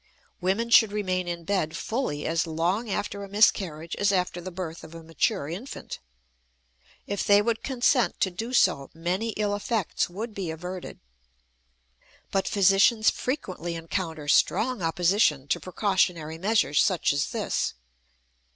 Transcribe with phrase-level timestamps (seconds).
[0.41, 4.83] Women should remain in bed fully as long after a miscarriage as after the birth
[4.83, 5.99] of a mature infant;
[7.05, 10.99] if they would consent to do so, many ill effects would be averted.
[12.31, 17.75] But physicians frequently encounter strong opposition to precautionary measures such as this.